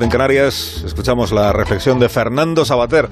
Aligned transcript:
En 0.00 0.10
Canarias 0.10 0.82
escuchamos 0.84 1.30
la 1.30 1.52
reflexión 1.52 2.00
de 2.00 2.08
Fernando 2.08 2.64
Sabater. 2.64 3.08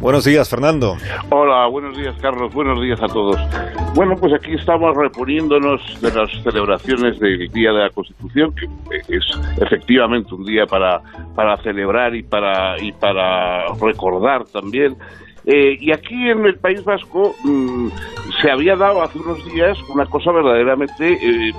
Buenos 0.00 0.24
días, 0.24 0.50
Fernando. 0.50 0.96
Hola, 1.30 1.68
buenos 1.68 1.96
días, 1.96 2.16
Carlos. 2.20 2.52
Buenos 2.52 2.82
días 2.82 3.00
a 3.00 3.06
todos. 3.06 3.36
Bueno, 3.94 4.16
pues 4.16 4.34
aquí 4.34 4.54
estamos 4.54 4.96
reponiéndonos 4.96 5.80
de 6.00 6.12
las 6.12 6.28
celebraciones 6.42 7.20
del 7.20 7.46
Día 7.52 7.70
de 7.70 7.78
la 7.78 7.90
Constitución, 7.90 8.52
que 8.56 8.66
es 9.16 9.24
efectivamente 9.60 10.34
un 10.34 10.44
día 10.44 10.66
para, 10.66 11.00
para 11.36 11.58
celebrar 11.58 12.16
y 12.16 12.24
para, 12.24 12.76
y 12.82 12.90
para 12.90 13.66
recordar 13.80 14.46
también. 14.46 14.96
Eh, 15.44 15.78
y 15.80 15.92
aquí 15.92 16.28
en 16.28 16.44
el 16.44 16.58
País 16.58 16.82
Vasco 16.82 17.36
mmm, 17.44 17.86
se 18.42 18.50
había 18.50 18.74
dado 18.74 19.00
hace 19.00 19.20
unos 19.20 19.44
días 19.44 19.78
una 19.88 20.04
cosa 20.06 20.32
verdaderamente 20.32 21.12
eh, 21.12 21.52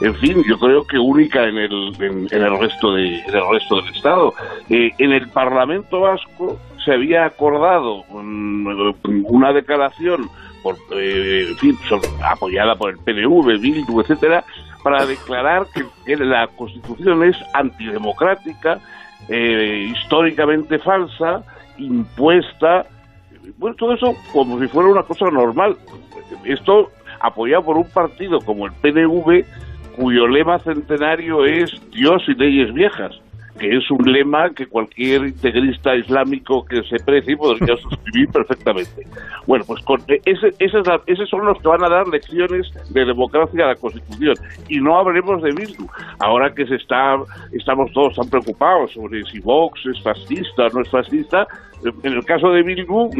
en 0.00 0.14
fin, 0.16 0.44
yo 0.44 0.58
creo 0.58 0.84
que 0.86 0.98
única 0.98 1.44
en 1.44 1.58
el, 1.58 1.92
en, 2.00 2.28
el 2.30 2.58
resto 2.58 2.94
de, 2.94 3.20
el 3.20 3.50
resto 3.50 3.76
del 3.82 3.94
Estado. 3.94 4.32
Eh, 4.70 4.90
en 4.98 5.12
el 5.12 5.28
Parlamento 5.28 6.00
Vasco 6.00 6.58
se 6.84 6.92
había 6.92 7.24
acordado 7.24 8.04
una 8.12 9.52
declaración 9.52 10.28
por, 10.62 10.76
eh, 10.92 11.46
en 11.48 11.56
fin, 11.56 11.78
apoyada 12.22 12.76
por 12.76 12.90
el 12.90 12.98
PNV, 12.98 13.58
Bildu, 13.60 14.00
etcétera, 14.00 14.44
para 14.82 15.04
declarar 15.04 15.66
que, 15.74 15.84
que 16.06 16.16
la 16.16 16.46
Constitución 16.48 17.24
es 17.24 17.36
antidemocrática, 17.52 18.80
eh, 19.28 19.92
históricamente 19.92 20.78
falsa, 20.78 21.42
impuesta, 21.76 22.86
bueno, 23.56 23.76
todo 23.76 23.94
eso 23.94 24.14
como 24.32 24.60
si 24.60 24.68
fuera 24.68 24.90
una 24.90 25.02
cosa 25.02 25.30
normal. 25.30 25.76
Esto 26.44 26.90
apoyado 27.20 27.64
por 27.64 27.76
un 27.76 27.88
partido 27.90 28.40
como 28.40 28.66
el 28.66 28.72
PNV, 28.72 29.44
cuyo 29.98 30.28
lema 30.28 30.60
centenario 30.60 31.44
es 31.44 31.70
Dios 31.90 32.22
y 32.28 32.34
leyes 32.34 32.72
viejas, 32.72 33.20
que 33.58 33.76
es 33.76 33.90
un 33.90 34.12
lema 34.12 34.50
que 34.50 34.66
cualquier 34.66 35.26
integrista 35.26 35.96
islámico 35.96 36.64
que 36.64 36.84
se 36.84 37.02
precie 37.04 37.36
podría 37.36 37.76
suscribir 37.82 38.28
perfectamente. 38.28 39.04
Bueno, 39.46 39.64
pues 39.66 39.82
con 39.84 40.00
ese, 40.06 40.54
ese, 40.60 40.78
esos 41.06 41.28
son 41.28 41.46
los 41.46 41.60
que 41.60 41.66
van 41.66 41.82
a 41.82 41.88
dar 41.88 42.06
lecciones 42.06 42.70
de 42.90 43.04
democracia 43.04 43.64
a 43.64 43.68
la 43.68 43.74
Constitución. 43.74 44.36
Y 44.68 44.78
no 44.78 44.96
hablemos 44.96 45.42
de 45.42 45.50
Bildu. 45.50 45.88
Ahora 46.20 46.54
que 46.54 46.64
se 46.66 46.76
está, 46.76 47.16
estamos 47.50 47.90
todos 47.92 48.14
tan 48.14 48.30
preocupados 48.30 48.92
sobre 48.92 49.24
si 49.24 49.40
Vox 49.40 49.80
es 49.86 50.00
fascista 50.00 50.68
o 50.68 50.74
no 50.74 50.82
es 50.82 50.90
fascista, 50.90 51.44
en 51.84 52.12
el 52.12 52.24
caso 52.24 52.50
de 52.50 52.62
Bildu, 52.62 53.10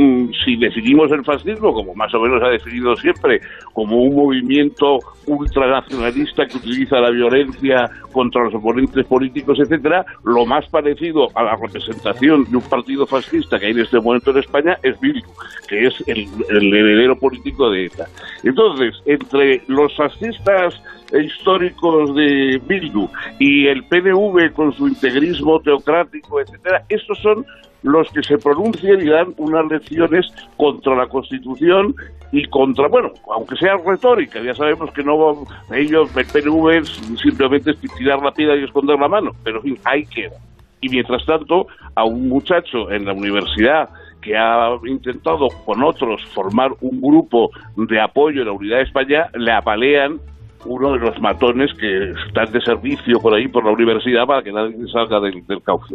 si 0.45 0.57
definimos 0.57 1.11
el 1.13 1.25
fascismo, 1.25 1.73
como 1.73 1.95
más 1.95 2.13
o 2.15 2.21
menos 2.21 2.43
ha 2.43 2.49
definido 2.49 2.97
siempre, 2.97 3.41
como 3.73 4.03
un 4.03 4.15
movimiento 4.15 4.99
ultranacionalista 5.27 6.47
que 6.47 6.57
utiliza 6.57 6.99
la 7.01 7.11
violencia 7.11 7.91
contra 8.13 8.45
los 8.45 8.55
oponentes 8.55 9.07
políticos, 9.07 9.59
etcétera, 9.61 10.05
lo 10.25 10.45
más 10.47 10.67
parecido 10.69 11.29
a 11.35 11.43
la 11.43 11.57
representación 11.57 12.45
de 12.45 12.57
un 12.57 12.63
partido 12.63 13.07
fascista 13.07 13.59
que 13.59 13.67
hay 13.67 13.73
en 13.73 13.81
este 13.81 14.01
momento 14.01 14.31
en 14.31 14.39
España 14.39 14.79
es 14.83 14.99
Bildu, 15.01 15.29
que 15.69 15.87
es 15.87 15.95
el, 16.07 16.27
el 16.49 16.75
heredero 16.75 17.17
político 17.17 17.71
de 17.71 17.87
ETA. 17.87 18.07
Entonces, 18.43 18.95
entre 19.07 19.63
los 19.69 19.95
fascistas 19.97 20.81
históricos 21.13 22.15
de 22.15 22.61
Bildu 22.67 23.09
y 23.39 23.67
el 23.67 23.85
PNV 23.85 24.53
con 24.53 24.73
su 24.73 24.89
integrismo 24.89 25.61
teocrático, 25.61 26.41
etcétera, 26.41 26.85
estos 26.89 27.19
son 27.19 27.47
los 27.83 28.11
que 28.11 28.23
se 28.23 28.39
pronuncian 28.39 29.01
y 29.01 29.09
dan 29.09 29.35
unas 29.37 29.67
lecciones 29.71 30.27
contra 30.57 30.97
la 30.97 31.07
Constitución 31.07 31.95
y 32.33 32.45
contra, 32.47 32.89
bueno, 32.89 33.13
aunque 33.35 33.57
sea 33.57 33.77
retórica, 33.77 34.41
ya 34.43 34.55
sabemos 34.55 34.93
que 34.93 35.03
no 35.03 35.47
ellos, 35.73 36.15
el 36.17 36.27
PNV 36.27 36.85
simplemente 37.17 37.71
es 37.71 37.81
tirar 37.97 38.21
la 38.21 38.33
piedra 38.33 38.57
y 38.57 38.65
esconder 38.65 38.99
la 38.99 39.09
mano, 39.09 39.33
pero 39.45 39.59
en 39.59 39.63
fin, 39.63 39.79
ahí 39.85 40.05
queda. 40.05 40.37
Y 40.81 40.89
mientras 40.89 41.25
tanto, 41.25 41.67
a 41.95 42.05
un 42.05 42.29
muchacho 42.29 42.91
en 42.91 43.05
la 43.05 43.13
universidad 43.13 43.89
que 44.21 44.37
ha 44.37 44.77
intentado 44.85 45.49
con 45.65 45.83
otros 45.83 46.25
formar 46.35 46.73
un 46.81 47.01
grupo 47.01 47.51
de 47.77 48.01
apoyo 48.01 48.43
a 48.43 48.47
la 48.47 48.53
unidad 48.53 48.79
de 48.79 48.83
España, 48.85 49.27
le 49.35 49.53
apalean 49.53 50.21
uno 50.67 50.93
de 50.93 50.99
los 50.99 51.21
matones 51.21 51.73
que 51.75 52.13
están 52.27 52.53
de 52.53 52.61
servicio 52.61 53.21
por 53.21 53.35
ahí, 53.35 53.49
por 53.49 53.65
la 53.65 53.71
universidad, 53.71 54.27
para 54.27 54.43
que 54.43 54.53
nadie 54.53 54.77
salga 54.93 55.21
del 55.21 55.63
cauce. 55.63 55.95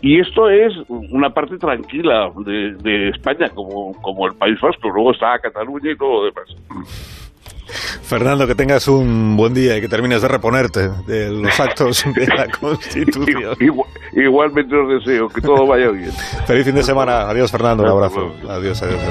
Y 0.00 0.20
esto 0.20 0.48
es 0.48 0.72
una 0.88 1.30
parte 1.30 1.58
tranquila 1.58 2.30
de, 2.44 2.74
de, 2.74 3.08
España, 3.08 3.48
como, 3.54 3.92
como 4.00 4.26
el 4.26 4.34
País 4.34 4.60
Vasco. 4.60 4.88
Luego 4.90 5.12
está 5.12 5.38
Cataluña 5.40 5.90
y 5.90 5.96
todo 5.96 6.20
lo 6.20 6.24
demás. 6.26 6.48
Fernando, 8.02 8.46
que 8.46 8.54
tengas 8.54 8.88
un 8.88 9.36
buen 9.36 9.52
día 9.52 9.76
y 9.76 9.80
que 9.80 9.88
termines 9.88 10.22
de 10.22 10.28
reponerte 10.28 10.88
de 11.06 11.30
los 11.30 11.60
actos 11.60 12.04
de 12.14 12.26
la 12.26 12.46
Constitución. 12.48 13.56
Igual, 13.60 13.88
igualmente 14.12 14.74
os 14.74 15.04
deseo 15.04 15.28
que 15.28 15.40
todo 15.40 15.66
vaya 15.66 15.90
bien. 15.90 16.12
Feliz 16.46 16.64
fin 16.64 16.74
de 16.74 16.82
semana. 16.82 17.28
Adiós, 17.28 17.50
Fernando. 17.50 17.82
Un 17.82 17.90
abrazo. 17.90 18.32
Adiós, 18.48 18.82
adiós, 18.82 19.02
adiós. 19.02 19.08